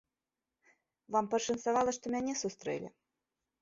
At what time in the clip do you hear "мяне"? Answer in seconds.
2.19-2.33